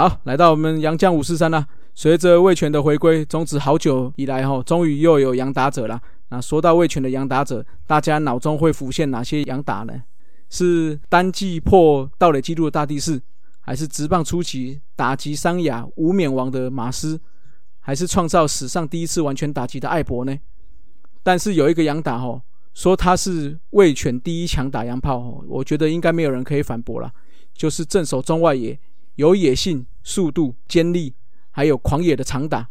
[0.00, 1.66] 好，来到我们杨将五四三啦。
[1.94, 6.00] 随着魏权的回归，终止好久以来，哈，终于又有杨打者了。
[6.30, 9.92] 那说到魏权的杨打者，大家脑中会浮现哪些杨打呢？
[10.48, 13.20] 是单季破盗垒纪录的大地士，
[13.60, 17.20] 还是直棒初期打击伤亚无冕王的马斯，
[17.80, 20.34] 还是创造史上第一次完全打击的艾博呢？
[21.22, 22.40] 但是有一个杨打，哈，
[22.72, 27.12] 说他是魏权第一强打洋炮，我觉得应该没有人可以反驳了。
[27.52, 28.78] 就是正手中外野，
[29.20, 31.12] 有野性、速度、尖力，
[31.50, 32.66] 还有狂野的长打，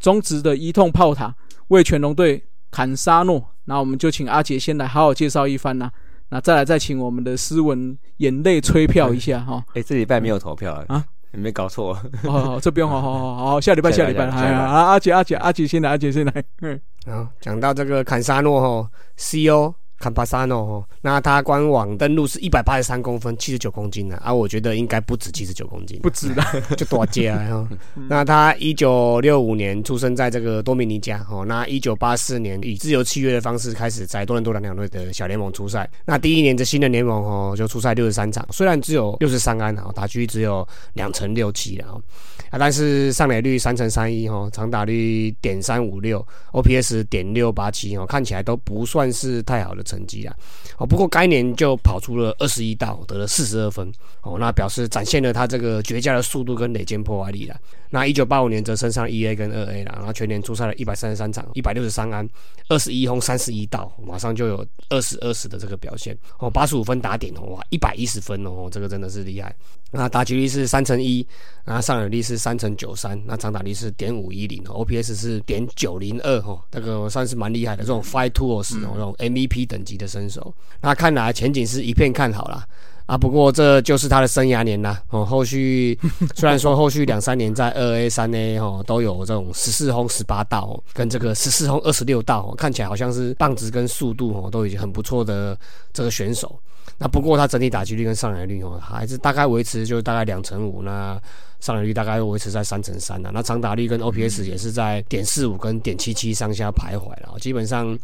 [0.00, 1.32] 中职的一通炮塔，
[1.68, 3.50] 为全龙队砍沙诺。
[3.66, 5.92] 那我们就请阿杰先来好好介绍一番啦。
[6.30, 9.64] 那再来再请我们的斯文眼泪吹票一下哈。
[9.74, 11.04] 哎，这礼拜没有投票啊？
[11.30, 11.96] 你没搞错？
[12.24, 16.44] 哦，这不用，好好好好，下礼拜下礼拜，哎呀，阿杰阿杰阿杰先来，阿杰先来。
[16.62, 19.72] 嗯，好，讲到这个坎沙诺哈，C.O.
[20.02, 26.42] 坎帕萨诺哦，那他官网登录是一百八十三公分，七十九公斤的啊，我觉得应该不止七十九公斤，不止的，
[26.76, 27.68] 就多接啊哈。
[28.10, 35.88] 那他一九六五年出生在这个多米尼加哦，那一九八四年以自由契约的方式开始在多伦多蓝鸟队的小联盟出赛。
[36.04, 42.02] 那第一年的新的联盟哦，就出赛六十三场，虽然只有六十三安哦，打区只有两成六七了哦，
[42.50, 49.84] 啊，但是上垒率三成三一哦，长打率点三五六，OPS 点六八七哦，看起来都不算是太好的。
[49.92, 50.34] 成绩啊，
[50.78, 57.56] 哦，不过该年就跑出了二十一道，得了四十二分，哦，那表示展现了他这个绝佳的速度跟垒间破坏力了。
[57.90, 62.26] 那一九八五年则升上一 A 跟二 A 了，然后全年出赛了一百三十三场，一百六十三安，
[62.70, 69.54] 二十一轰，三十一道，马上就有二十二十的这个表现，哦，八十五分打点，哇，一百一十分哦，这个真的是厉害。
[69.94, 71.26] 那打击率是三乘一，
[71.66, 80.54] 那上垒率是三乘九三，那长打率是点五一零，OPS 是点九零二，哦，这个算是蛮厉害的这种 Five Tools 哦，这种 MVP 等级的身手。
[80.80, 82.64] 那看来前景是一片看好了。
[83.04, 85.02] 啊，不过这就是他的生涯年啦。
[85.10, 85.98] 哦，后续
[86.36, 95.58] 虽然说后续两三年在二 A、三 A 哦都有这种十四轰十八道，跟这个十四轰二十六道，看起来好像是棒子跟速度哦都已经很不错的
[95.92, 96.58] 这个选手。
[96.96, 101.20] 那不过他整体打击率跟上垒率哦还是大概维持就大概两成五，那
[101.58, 103.30] 上垒率大概维持在三成三呐。
[103.34, 107.34] 那长打率跟 OPS 也是在点四五跟点七七上下徘徊了。
[107.40, 107.98] 基本上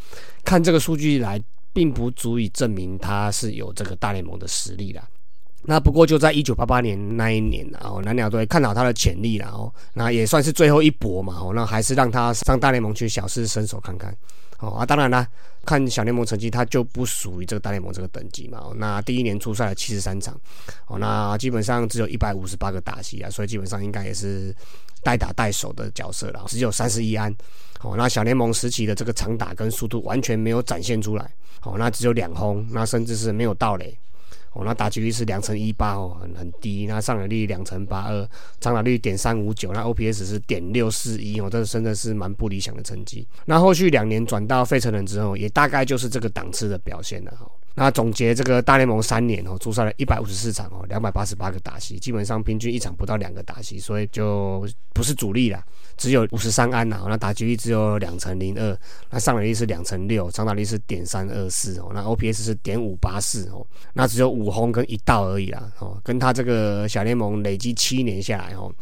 [0.45, 1.41] 看这个数据来。
[1.79, 5.09] 并不足以证明他是有这个大联盟的实力啦。
[5.63, 11.39] 那不过就在一九八八年那一年，然后蓝鸟队看好他的潜力，然后那也算是最后一搏嘛。
[11.41, 14.13] 哦，那还是让他上大联盟去小试身手看看。
[14.61, 15.27] 哦啊，当然啦，
[15.65, 18.73] 看小联盟成绩，它就不属于这个大联盟这个等级嘛。
[18.77, 20.39] 那第一年出赛了七十三场，
[20.87, 24.55] 哦，那基本上只有一百五十八个打席啊，所以基本上应该也是
[25.03, 26.45] 代打代守的角色了。
[26.49, 27.33] 只有三十一安，
[27.83, 31.33] 哦，那小联盟时期的这个长打跟速度完全没有展现出来。
[31.63, 33.97] 哦，那只有两轰，那甚至是没有盗垒。
[34.65, 36.87] 那打击率是两成一八哦，很很低。
[36.87, 38.29] 那上垒率两成八二，
[38.61, 43.27] 长打率点三五九，那 OPS 是点六四一哦，这真的是蛮不理想的成绩。
[43.47, 47.51] 那后续两年转到费城人之后，也大概就是这个档次的表现了哈。
[47.79, 55.63] 那总结这个大联盟三年哦，出赛了一百五十四场哦，两百八十八个打席，基本上平均一场不到两个打席，所以就不是主力了。
[55.97, 58.79] 只有五十三安呐，那打击率只有两成零二，
[59.11, 68.73] 那上垒率是两成六，长打率是点三二四哦，那 OPS 是点五八四哦，那只有五轰跟一道而已啦哦，跟他这个小联盟累积七年下来哦，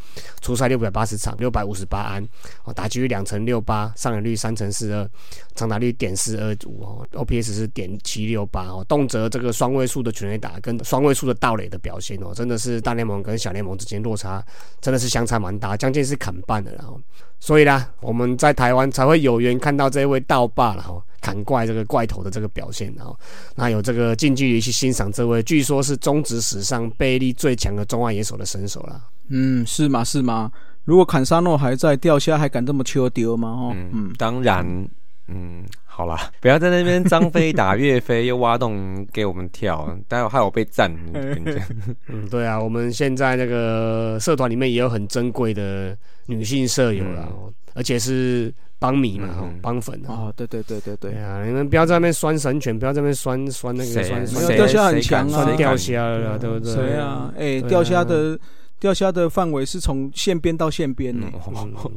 [0.42, 2.22] 出赛六百八十场，六百五十八安
[2.64, 5.08] 哦，打击率两成六八，上垒率三成四二，
[5.54, 14.44] 长打率点四二五哦，OPS 是点七六八哦，动辄这个双位数的全垒打跟双位数的盗垒的表现哦，真的是大联盟跟小联盟之间落差
[14.80, 17.00] 真的是相差蛮大，将近是砍半的然后。
[17.38, 23.14] 所以呢，我们在台湾才会有缘看到这位道霸了哈，砍怪这个怪头的这个表现哈，
[23.54, 29.00] 那有这个近距离去欣赏这位据说是中职史上背力最强的中外野手的身手了。
[29.28, 30.02] 嗯，是吗？
[30.02, 30.50] 是吗？
[30.84, 33.48] 如果坎沙诺还在，钓虾还敢这么求丢吗？
[33.48, 34.88] 哦，嗯，当然。
[35.28, 40.90] 嗯，好啦，不要在那边张飞打岳飞，又挖洞给我们跳， 待会害我被赞。
[42.06, 45.96] 嗯，对啊，我们现在那个社团里面也有很珍贵的
[46.26, 47.28] 女性舍友啦，
[47.74, 49.28] 而且是帮米嘛，
[49.60, 56.72] 帮粉哦，对对对对对啊，你们不要在那边酸神犬，不要在那边酸酸那个酸掉虾很强啊，掉虾了，对不对？
[56.72, 57.32] 谁啊？
[57.36, 58.38] 哎，掉虾的。
[58.78, 61.26] 钓虾的范围是从线边到线边呢，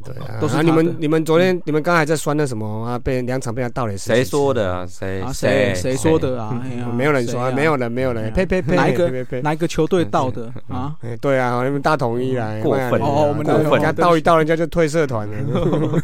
[0.02, 2.98] 对啊，都是你们你们昨天你们刚才在酸那什么啊？
[2.98, 4.86] 被两场被他盗垒，谁说的啊？
[4.86, 6.58] 谁谁谁说的啊？
[6.96, 8.74] 没有人说，没有人，没有人，呸呸呸！
[8.74, 9.10] 哪一个
[9.42, 10.96] 哪一个球队盗的啊？
[11.20, 16.02] 对啊，你们大统一来过分哦，我们人家盗一盗，人家就退社团了。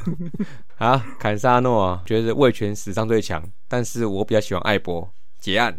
[0.76, 5.08] 啊，坎萨诺觉得魏权史上最强，但是我比较喜欢艾博
[5.40, 5.74] 结案。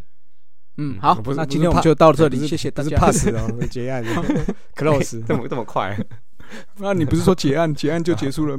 [0.78, 2.98] 嗯，好不，是那今天我们就到这里，谢谢大家。
[2.98, 4.04] pass 哦，结案
[4.76, 5.22] close。
[5.26, 5.98] 这么这么快？
[6.78, 8.58] 那你不是说结案，结案就结束了？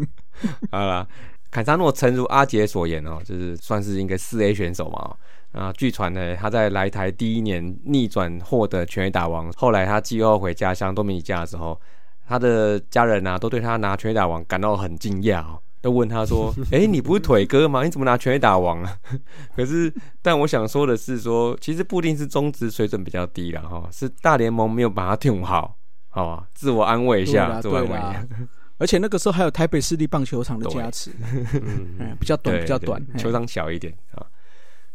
[0.70, 1.06] 好啦，
[1.50, 5.17] 坎萨诺诚如阿杰所言哦，就是算是一个四 A 选手嘛哦。
[5.53, 11.81] 啊，据传呢，他在来台第一年逆转获得全垒打王，后来他季后回家乡多米尼加的时候，
[12.26, 17.84] 他的家人啊都对他拿全垒打王感到很惊讶哦，都问他说：“哎、你不是腿哥吗？
[17.84, 18.96] 你怎么拿拳击打王啊？”
[19.54, 25.76] 可是，但我想说的是说，其实不一定是中职水准比较低了哈，是大联盟没有把他挺好，
[26.08, 26.46] 好吧？
[26.54, 28.26] 自我安慰一下，自我安慰一下。
[28.78, 31.10] 而且那个时候还有台北市立棒球场的加持，
[32.20, 33.04] 比较短，比较短。
[33.16, 34.24] 球场小一点啊。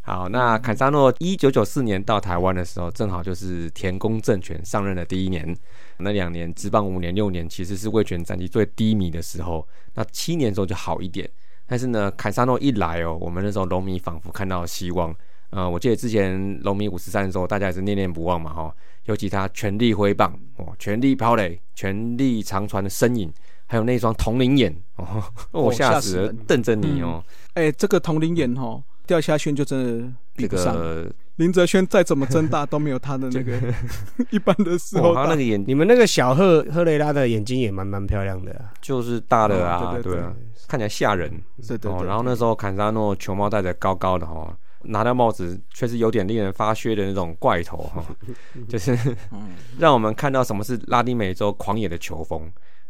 [0.06, 5.56] 好，那坎萨诺一九九四年到台湾的时候，正好就是田宫政权上任的第一年。
[6.00, 9.66] 那两年职棒五年六年，其实是味全战绩最低迷的时候。
[9.94, 11.30] 那七年之后就好一点，
[11.66, 15.16] 但是呢，坎萨诺一来哦，我们那时候龙迷仿佛看到了希望。
[15.52, 18.76] 呃，我记得之前龙迷五十三的时候，大家也是念念不忘嘛哈。
[19.06, 23.32] 尤其他全力挥棒哦，全力抛垒，全力长传的身影，
[23.68, 27.24] 还有那双铜铃眼哦， 我哦吓死了瞪着你哦。
[27.54, 30.74] 哎，这个铜铃眼哈，掉下去就真的比不上。
[30.76, 33.60] 个林哲轩再怎么睁大都没有他的那个
[34.30, 35.36] 一般的时候，他那。
[35.36, 40.32] 个眼你们那个小赫赫雷拉的眼睛也蛮蛮漂亮的啊，就是大的啊，哦对对对啊，
[40.68, 41.30] 看起来吓人。
[41.32, 48.06] 哦，对对对，然后那时候坎萨诺球帽戴着高高的哈，拿掉帽子却是有点令人发噱的那种怪头哈，
[48.70, 48.96] 就是
[49.32, 52.48] 嗯让我们看到什么是拉丁美洲狂野的球风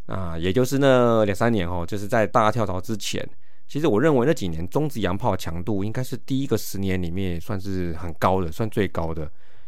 [0.08, 3.26] 啊，也就是那两三年哦，就是在大跳槽之前。
[3.74, 9.24] 其实我认为那几年中职洋炮强度应该是第一个十年里面算是很高的，算最高的。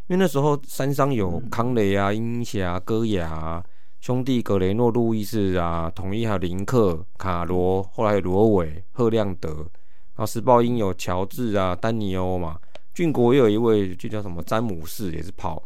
[0.05, 3.65] 因为那时候山上有康雷啊、英霞、戈雅啊、
[4.01, 12.59] 兄弟格雷诺、路易斯啊、统一还有林克、卡罗，后来有罗伟、赫亮德，然后时报鹰有乔治啊、丹尼欧嘛，
[12.93, 15.59] 俊国也有一位就叫什么詹姆士也是炮。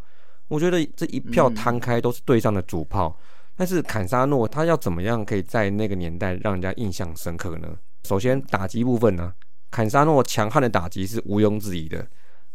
[0.48, 3.14] 我觉得这一票摊开都是队上的主炮，
[3.58, 7.68] 但是坎萨诺他要怎么样可以在那个年代让人家印象深刻呢？
[8.04, 9.34] 首先打击部分呢，
[9.70, 12.08] 坎萨诺强悍的打击是毋庸置疑的。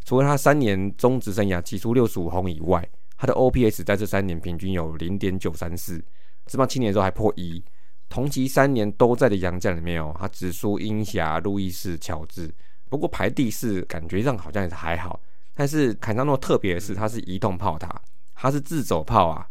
[0.03, 2.87] 除了他三年中职生涯击出六十五轰以外，
[3.17, 5.97] 他的 OPS 在这三年平均有零点九三四，
[6.45, 7.63] 职棒七年时候还破一。
[8.07, 12.53] 同期三年都在的洋将里面哦，他只输英霞、路易斯、乔治，
[12.87, 15.19] 不过排第四，感觉上好像也是还好。
[15.55, 17.99] 但是坎萨诺特别的是，他是移动炮塔，
[18.35, 19.47] 他是自走炮啊，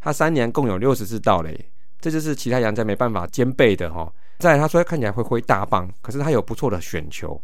[0.00, 4.12] 他三年共有六十次盗垒，这就是其他洋将没办法兼备的哈、哦。
[4.44, 7.40] 再来，他虽然看起来会挥大棒，可是他有不错的选球。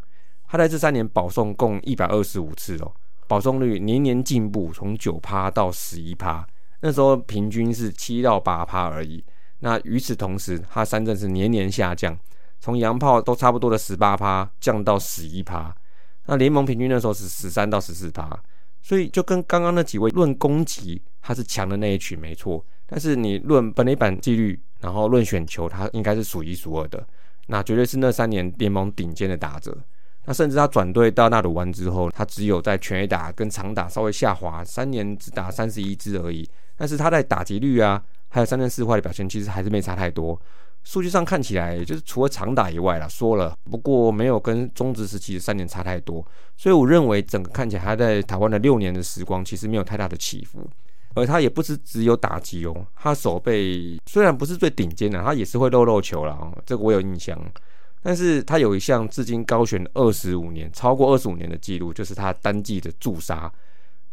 [0.47, 2.93] 他在这三年保送共一百二十五次哦，
[3.27, 6.47] 保送率年年进步，从九趴到十一趴，
[6.81, 9.25] 那时候平均是七到八趴而已。
[9.61, 12.15] 那与此同时，他三振是年年下降，
[12.61, 15.75] 从洋炮都差不多的十八趴降到十一趴。
[16.27, 18.29] 那联盟平均那时候是十三到十四趴，
[18.83, 22.65] 所以就跟刚刚那几位论攻击，他是强的那一群没错。
[22.87, 27.07] 但是你论本垒板纪律，然后论选球，他应该是数一数二的。
[27.47, 29.77] 那绝对是那三年联盟顶尖的打者。
[30.25, 36.49] 那甚至他转队到纳鲁湾之后，他只有在全 A 打跟长打稍微下滑，三年只打三十一支而已。
[36.77, 40.41] 但是他在打击率啊，还有三振四坏的表现，其实还是没差太多。
[40.83, 46.25] 数据上看起来，就是除了长打以外啦，说了，不过没有跟中职时期的三年差太多。
[46.57, 50.69] 所以我认为整个看起来他在台湾的六年的时光，其实没有太大的起伏。
[51.15, 57.37] 而他也不是只有打击哦，他手背虽然不是最顶尖的，他也是会漏漏球啦，这个我有印象。
[58.03, 63.53] 但是他有一项至今高悬二十五年，超过二十五年的记录，就是他单季的助杀。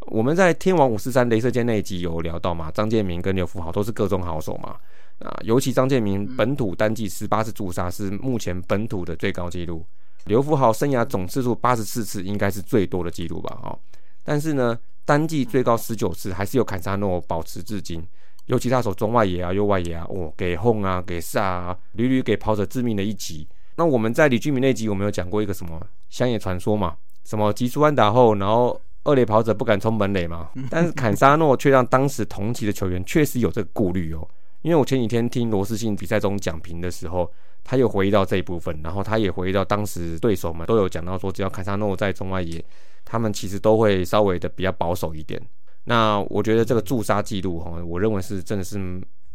[0.08, 4.76] 我们在天王五四三镭射箭那一集有聊到嘛，张建民跟刘福豪都是各中好手嘛。
[5.20, 9.86] 啊，尤其张建民本土单季十八次助杀是目前本土的最高纪录，
[10.26, 13.60] 刘福豪生涯总次数八十四次应该是最多的记录吧？
[13.64, 13.80] 哦，
[14.24, 18.06] 但是呢，单季最高十九次还是由坎萨诺保持至今。
[18.46, 23.46] 尤其他手中外野啊、右外野啊，哦，给轰啊、给杀啊，屡屡给跑者致命的一击。
[23.76, 26.96] 那我们在李俊明那集，我们有讲过一个什么乡野传说嘛？
[27.26, 30.50] 什么急出安打后，然后二垒跑者不敢冲本垒嘛？
[30.70, 34.26] 但是坎沙诺却让当时同期的球员确实有这个顾虑哦。
[34.62, 37.32] 因为我前几天听罗斯信比赛中讲评的时候，
[37.64, 42.64] 他有回忆到这一部分，然后他也回忆到当时对手们都有讲到说，只要坎萨诺在中外野，
[43.06, 45.42] 他们其实都会稍微的比较保守一点。
[45.86, 48.78] 那我觉得这个驻杀记录哈，我认为是真的是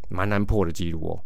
[0.08, 1.24] 蛮难破的记录哦。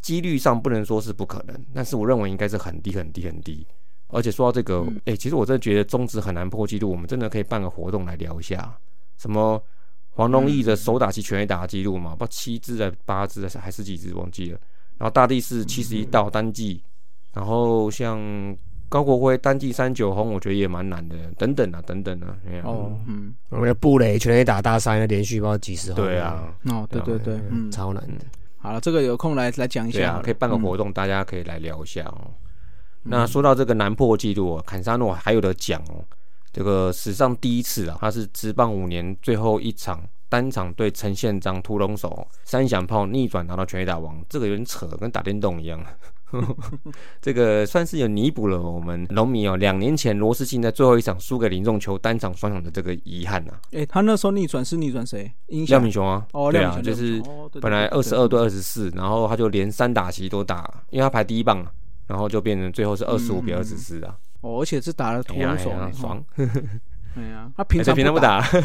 [0.00, 3.66] 几率上不能说是不可能，但是我认为应该是很低很低很低。
[4.08, 8.78] 而且说到这个，哎、其实我真的觉得中职很难破纪录，我们真的可以办个活动来聊一下，
[9.16, 9.60] 什么
[10.18, 14.58] 黄龙义的手打击全垒打记录嘛，不知道七支还八支还是几支忘记了。
[14.98, 16.82] 然后大地是七十一道单季，
[17.32, 18.18] 然后像
[18.88, 28.24] 高国辉单季三九轰，我觉得也蛮难的，等等啊，等等啊，哦，嗯，我们的布雷全垒打大赛，那连续不知道几十轰，对，啊，哦，对对对，嗯，超难的。
[28.56, 32.34] 好了，这个有空来来讲一下可以办个嗯活动，大家可以来聊一下哦。
[33.04, 36.02] 那说到这个难破纪录哦，坎萨诺还有的讲哦，
[36.52, 45.80] 这个史上第一次啊，他是职棒五年最后一场单场对陈宪章屠龙手三响炮逆转拿到全垒打王，这个有点扯，跟打电动一样。
[47.22, 55.32] 这个算是有弥补了我们农民哦，两年前罗斯信在最后一场输给林仲球单场双响的这个遗憾呐、哎，他那时候逆转是逆转谁？
[55.46, 57.22] 印廖象明雄啊，哦，对啊，就是
[57.62, 61.72] 本来二十二对二十四，然后他就连三打席都打，因为他排第一棒啊，
[62.08, 66.24] 然后就变成最后是二十五比二十四啊，哦，而且是打了屠哎呀哎呀龙手，爽，
[67.16, 68.58] 哎呀， 他平常平常不打，哎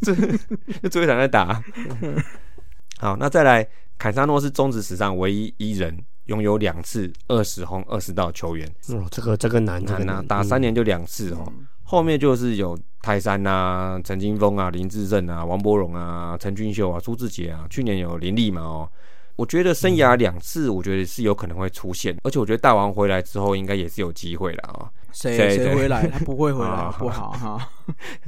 [0.00, 1.62] 就最后一场在打。
[2.98, 3.66] 好，那再来，
[3.98, 5.96] 坎萨诺是中职史上唯一一人
[6.26, 11.52] 拥有两次二十轰二十道球员，哦，这个这个难，这个难啊，打三年就两次哦。
[11.84, 18.88] 后面就是有泰山啊、陈金峰啊、林志胜啊、王柏荣啊、陈俊秀啊、朱志杰啊，去年有林立嘛哦。
[19.36, 26.06] 我觉得生涯两次，我觉得是有可能会出现，而且我觉得大王回来之后，应该也是有机会的啊、谁谁回来？
[26.08, 27.68] 他不会回来 啊，不好哈。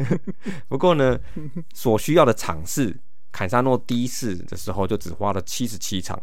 [0.68, 1.18] 不过呢，
[1.74, 2.96] 所需要的场次，
[3.34, 6.16] 坎萨诺第一次的时候就只花了七十七场。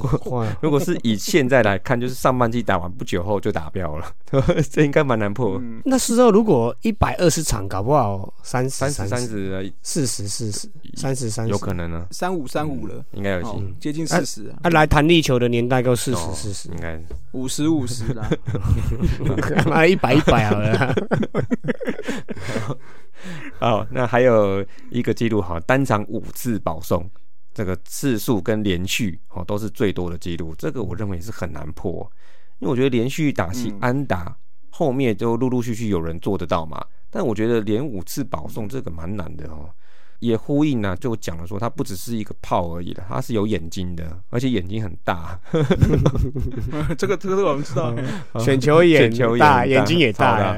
[0.60, 4.06] 如果是以现在来看，就是上半季打完不久后就达标了，
[4.70, 5.58] 这应该蛮难破。
[5.58, 16.68] 嗯，那时候如果一百二十场，搞不好三十三十三十、四十四十、三十三十，有可能呢，三五三五了，应该有接近四十啊，啊，来弹力球的年代够四十哦四十。
[16.68, 17.00] 应，该。
[17.32, 18.28] 五十五十啦。
[19.64, 20.72] 妈 一百一百好了。
[20.74, 20.94] 啦。
[23.60, 27.08] 哦，那还有一个记录哈，单场五次保送，
[27.52, 32.10] 这个次数跟连续哦都是最多的记录，这个我认为是很难破，
[32.58, 34.36] 因为我觉得连续打戏嗯安打、
[34.70, 39.68] 后面就陆陆续续有人做得到嘛，但我觉得连五次保送这个蛮难的哦。
[40.20, 45.38] 也呼应呢、就讲了说，它不只是一个炮而已了，它是有眼睛的，而且眼睛很大，
[46.96, 47.94] 这个这个我们知道，
[48.38, 50.56] 全球眼选球眼大，眼睛也大。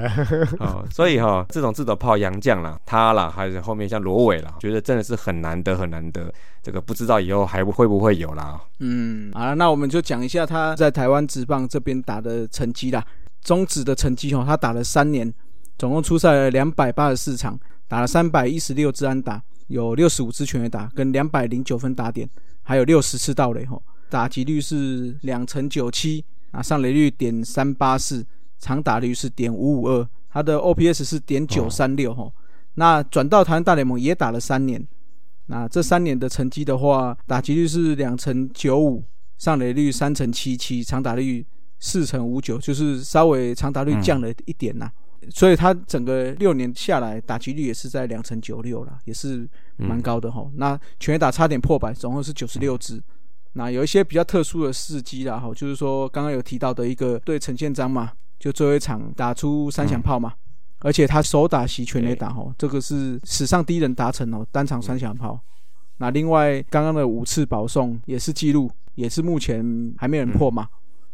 [0.59, 8.61] 哦，所以哈、这种自走炮杨将啦，他啦，还是后面像罗伟啦，觉得真的是很难得很难得，这个不知道以后还会不会有啦。
[8.81, 13.04] 嗯，好了，那我们就讲一下他在台湾职棒这边打的成绩啦。
[13.42, 15.33] 中职的成绩哦，他打了三年，
[15.76, 19.42] 总共出赛了两百八十四场，打了三百一十六支安打，
[19.73, 22.29] 有六十五支全垒打，跟两百零九分打点，
[22.62, 28.25] 还有六十次盗垒吼，打击率是两成九七，啊，上垒率点三八四，
[28.59, 32.31] 长打率是点五五二，他的 OPS 是点九三六吼。
[32.75, 34.87] 那转到台湾大联盟也打了三年，
[35.47, 39.02] 那这三年的成绩的话，打击率是两成九五，
[39.38, 41.45] 上垒率三成七七，长打率
[41.81, 44.93] 四成五九，就是稍微长打率降了一点呐、
[45.31, 53.02] 所以他整个六年下来，打击率也是在两成九六啦，也是蛮高的哈、那全垒打差点破百，总共是九十六支。
[53.52, 60.33] 那有一些比较特殊的事迹啦，哈，就是说刚刚有提到的一个对陈建章嘛，就最后一场打出三响炮嘛，
[60.81, 65.38] 而且他首打席全垒打哦，这个是史上第一人达成哦，单场三响炮。
[65.99, 70.67] 那另外刚刚的五次保送也是记录，也是目前还没有人破嘛。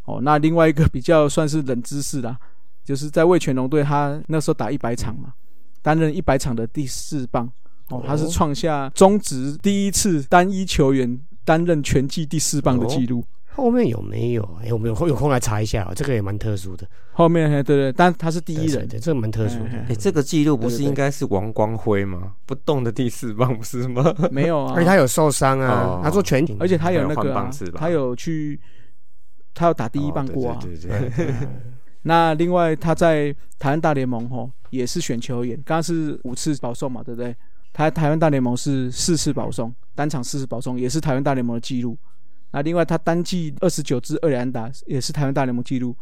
[0.04, 2.38] 哦，那另外一个比较算是冷知识啦，
[2.88, 5.34] 就是在魏全龙队，他那时候打一百场嘛，
[5.82, 7.46] 担任一百场的第四棒。
[7.90, 13.22] 哦，他是创下中职第一次单一球员担任全季第四棒的记录。
[13.50, 14.42] 后面有没有？
[14.62, 16.88] 哎，我们有有空来查一下哦，这个也蛮特殊的。
[17.12, 19.70] 后面嘿对对，但他是第一人，对，这个蛮特殊的。
[19.86, 22.32] 哎、这个记录不是应该是王光辉吗？
[22.46, 24.14] 不动的第四棒不是吗？
[24.32, 28.58] 没有啊 而且，他有受伤啊哦，他做全体，而且他有那个、他有去，
[29.52, 30.58] 他有打第一棒过啊。
[30.58, 31.34] 哦对对对对
[32.02, 37.34] 那另外他在台湾大联盟吼也是选球员，刚刚是五次保送嘛，对不对？
[37.72, 41.96] 他台湾大联盟是四次保送，单场四次保送，也是台湾大联盟的记录。
[42.50, 45.94] 那另外他单季二十九支二垒安打，也是台湾大联盟记录。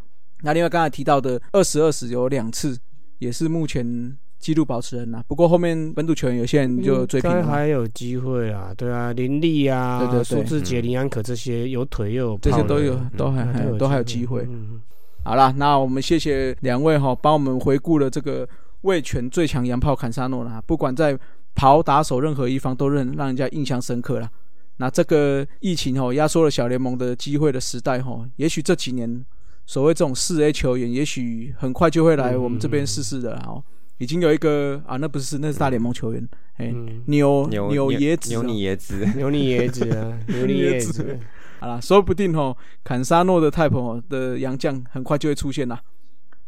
[0.42, 2.78] 那另外刚才提到的二十二十有两次，
[3.18, 5.22] 也是目前纪录保持人呐。
[5.26, 14.46] 不过后面本土球员有些人就追平了还有机会啊，对啊，林立啊，对对对苏志杰、林安可这些有腿又有这些都有，都还嗯还都还有机会。
[14.48, 14.80] 嗯
[15.26, 18.48] 好了，那我们谢谢两位哈，帮我们回顾了这个
[18.82, 20.62] 味全最强洋炮坎萨诺啦。
[20.64, 21.18] 不管在
[21.52, 24.30] 跑打手任何一方，都让让人家印象深刻啦。
[24.76, 29.26] 那这个疫情哦压缩了小联盟的机会的时代哦，也许这几年
[29.66, 33.60] 所谓这种四 A 球员，也许很快就会来我们这边试试的啦哦。
[33.98, 36.22] 已经有一个啊，那不是那是大联盟球员，
[36.58, 41.18] 哎、嗯，牛牛牛椰子、牛哦，你椰子，牛你椰子啊，牛你椰子，
[41.58, 45.80] 好啦，说不定吼坎沙诺的 type 哦的洋将很快就会出现啦。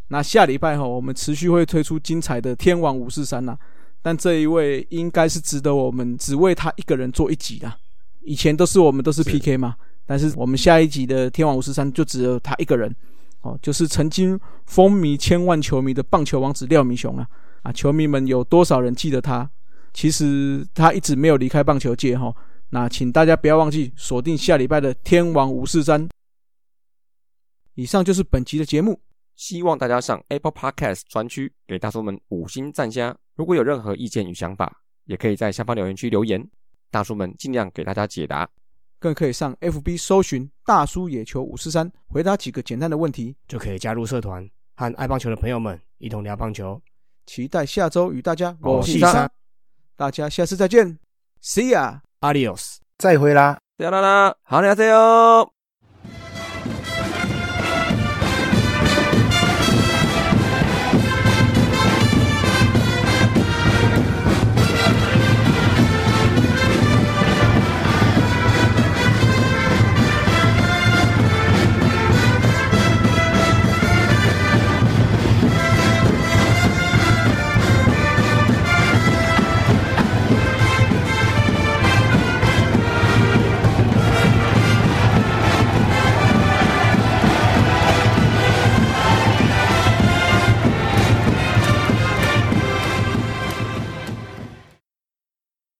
[0.08, 3.58] 那下礼拜哈，我们持续会推出精彩的天王五四三啦。
[4.00, 7.76] 但这一位应该是值得我们只为他一个人做一集啦。
[8.20, 9.74] 以前都是我们都是 PK 嘛，
[10.06, 12.94] 但是我们下一集的天王五四三就只有他一个人
[13.42, 17.26] 哦，就是曾经风靡千万球迷的棒球王子廖明雄啊
[17.62, 17.72] 啊！
[17.72, 19.48] 球迷们有多少人记得他？
[19.92, 22.32] 其实他一直没有离开棒球界哈。
[22.70, 26.08] 那请大家不要忘记锁定下礼拜的天王五四三。
[27.74, 29.00] 以上就是本集的节目，
[29.36, 33.16] 希望大家上 Apple Podcast 专区给大叔们五星赞加。
[33.36, 36.44] 如果有任何意见与想法，也可以在下方留言区留言，
[36.90, 38.48] 大叔们尽量给大家解答。
[38.98, 44.44] 更可以上 FB 搜寻“大叔野球五四三”，回答几个简单的问题，就可以加入社团，
[44.74, 46.82] 和爱棒球的朋友们一同聊棒球。
[47.24, 49.30] 期待下周与大家我是三，
[49.94, 50.98] 大家下次再见
[51.40, 51.78] ，See
[52.20, 55.57] ya，Adios，再会啦，啦啦啦，好，你好，加油。